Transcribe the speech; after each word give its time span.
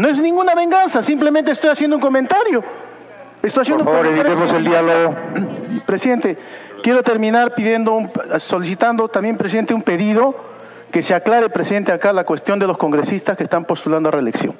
No 0.00 0.08
es 0.08 0.18
ninguna 0.22 0.54
venganza, 0.54 1.02
simplemente 1.02 1.50
estoy 1.50 1.68
haciendo 1.68 1.96
un 1.96 2.00
comentario. 2.00 2.64
Estoy 3.42 3.60
haciendo 3.62 3.84
Por 3.84 3.92
favor, 3.92 4.06
un 4.08 4.16
comentario 4.16 4.44
evitemos 4.44 4.58
el 4.58 4.64
diálogo. 4.64 5.16
Presidente, 5.86 6.38
quiero 6.82 7.02
terminar 7.02 7.54
pidiendo, 7.54 7.92
un- 7.92 8.10
solicitando 8.38 9.08
también, 9.08 9.36
presidente, 9.36 9.74
un 9.74 9.82
pedido 9.82 10.34
que 10.90 11.02
se 11.02 11.14
aclare, 11.14 11.50
presidente, 11.50 11.92
acá 11.92 12.14
la 12.14 12.24
cuestión 12.24 12.58
de 12.58 12.66
los 12.66 12.78
congresistas 12.78 13.36
que 13.36 13.42
están 13.42 13.66
postulando 13.66 14.08
a 14.08 14.12
reelección. 14.12 14.54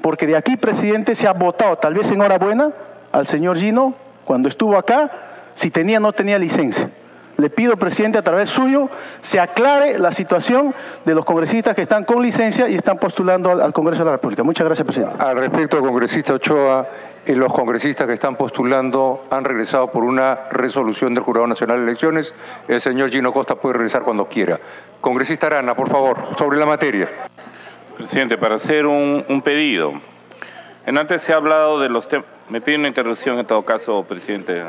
Porque 0.00 0.26
de 0.26 0.36
aquí, 0.36 0.56
presidente, 0.56 1.14
se 1.14 1.28
ha 1.28 1.32
votado, 1.32 1.76
tal 1.76 1.94
vez 1.94 2.10
enhorabuena, 2.10 2.72
al 3.12 3.28
señor 3.28 3.56
Gino, 3.58 3.94
cuando 4.24 4.48
estuvo 4.48 4.76
acá, 4.76 5.12
si 5.54 5.70
tenía 5.70 5.98
o 5.98 6.00
no 6.00 6.12
tenía 6.12 6.40
licencia. 6.40 6.90
Le 7.38 7.50
pido, 7.50 7.76
presidente, 7.76 8.16
a 8.16 8.22
través 8.22 8.48
suyo, 8.48 8.88
se 9.20 9.38
aclare 9.38 9.98
la 9.98 10.10
situación 10.10 10.74
de 11.04 11.14
los 11.14 11.24
congresistas 11.24 11.74
que 11.74 11.82
están 11.82 12.04
con 12.04 12.22
licencia 12.22 12.68
y 12.68 12.74
están 12.74 12.96
postulando 12.98 13.50
al, 13.50 13.60
al 13.60 13.72
Congreso 13.72 14.02
de 14.02 14.06
la 14.06 14.12
República. 14.12 14.42
Muchas 14.42 14.66
gracias, 14.66 14.86
presidente. 14.86 15.16
Al 15.18 15.36
respecto, 15.36 15.80
congresista 15.80 16.32
Ochoa, 16.32 16.86
eh, 17.26 17.36
los 17.36 17.52
congresistas 17.52 18.06
que 18.06 18.14
están 18.14 18.36
postulando 18.36 19.24
han 19.30 19.44
regresado 19.44 19.90
por 19.90 20.04
una 20.04 20.48
resolución 20.50 21.12
del 21.12 21.24
Jurado 21.24 21.46
Nacional 21.46 21.78
de 21.78 21.84
Elecciones. 21.84 22.34
El 22.68 22.80
señor 22.80 23.10
Gino 23.10 23.32
Costa 23.32 23.56
puede 23.56 23.74
regresar 23.74 24.02
cuando 24.02 24.26
quiera. 24.26 24.58
Congresista 25.00 25.48
Arana, 25.48 25.74
por 25.74 25.90
favor, 25.90 26.16
sobre 26.38 26.58
la 26.58 26.64
materia. 26.64 27.10
Presidente, 27.96 28.38
para 28.38 28.54
hacer 28.54 28.86
un, 28.86 29.24
un 29.28 29.42
pedido. 29.42 29.92
En 30.86 30.96
antes 30.96 31.20
se 31.20 31.32
ha 31.32 31.36
hablado 31.36 31.80
de 31.80 31.88
los 31.88 32.08
temas. 32.08 32.26
Me 32.48 32.60
pide 32.60 32.76
una 32.76 32.88
interrupción 32.88 33.38
en 33.38 33.46
todo 33.46 33.62
caso, 33.64 34.04
presidente. 34.04 34.62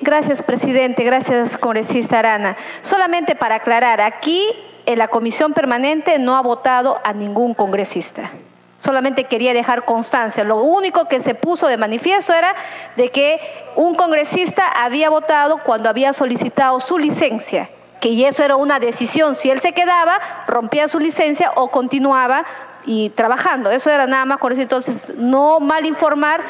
Gracias, 0.00 0.42
presidente. 0.42 1.04
Gracias, 1.04 1.58
congresista 1.58 2.18
Arana. 2.18 2.56
Solamente 2.82 3.34
para 3.34 3.56
aclarar, 3.56 4.00
aquí 4.00 4.46
en 4.86 4.98
la 4.98 5.08
comisión 5.08 5.52
permanente 5.52 6.18
no 6.18 6.36
ha 6.36 6.40
votado 6.40 6.98
a 7.04 7.12
ningún 7.12 7.54
congresista. 7.54 8.30
Solamente 8.78 9.24
quería 9.24 9.52
dejar 9.52 9.84
constancia. 9.84 10.42
Lo 10.42 10.56
único 10.56 11.04
que 11.06 11.20
se 11.20 11.34
puso 11.34 11.66
de 11.66 11.76
manifiesto 11.76 12.32
era 12.32 12.54
de 12.96 13.10
que 13.10 13.38
un 13.76 13.94
congresista 13.94 14.66
había 14.68 15.10
votado 15.10 15.58
cuando 15.58 15.90
había 15.90 16.14
solicitado 16.14 16.80
su 16.80 16.98
licencia, 16.98 17.68
que 18.00 18.08
y 18.08 18.24
eso 18.24 18.42
era 18.42 18.56
una 18.56 18.78
decisión. 18.78 19.34
Si 19.34 19.50
él 19.50 19.60
se 19.60 19.72
quedaba, 19.72 20.18
rompía 20.46 20.88
su 20.88 20.98
licencia 20.98 21.52
o 21.56 21.70
continuaba 21.70 22.46
y 22.86 23.10
trabajando. 23.10 23.70
Eso 23.70 23.90
era 23.90 24.06
nada 24.06 24.24
más 24.24 24.38
por 24.38 24.52
eso. 24.52 24.62
Entonces, 24.62 25.14
no 25.16 25.60
mal 25.60 25.86
informar 25.86 26.42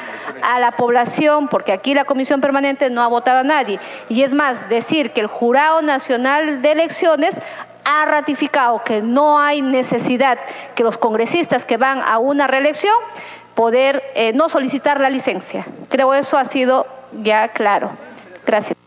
a 0.42 0.59
la 0.59 0.72
población, 0.72 1.48
porque 1.48 1.72
aquí 1.72 1.95
la 1.95 2.05
Comisión 2.05 2.41
Permanente 2.41 2.91
no 2.91 3.03
ha 3.03 3.09
votado 3.09 3.41
a 3.41 3.45
nadie. 3.45 3.78
Y 4.09 4.22
es 4.22 4.34
más, 4.34 4.69
decir 4.69 5.12
que 5.12 5.20
el 5.20 5.27
Jurado 5.27 5.83
Nacional 5.83 6.62
de 6.62 6.72
Elecciones 6.72 7.41
ha 7.84 8.05
ratificado 8.05 8.83
que 8.84 9.03
no 9.03 9.39
hay 9.39 9.62
necesidad 9.62 10.39
que 10.75 10.83
los 10.83 10.98
congresistas 10.98 11.64
que 11.64 11.77
van 11.77 12.03
a 12.03 12.19
una 12.19 12.47
reelección 12.47 12.94
poder 13.55 14.03
eh, 14.15 14.33
no 14.33 14.48
solicitar 14.48 15.00
la 15.00 15.11
licencia. 15.11 15.67
Creo 15.89 16.15
eso 16.15 16.39
ha 16.39 16.44
sido 16.44 16.87
ya 17.22 17.48
claro. 17.48 17.91
Gracias. 18.47 18.80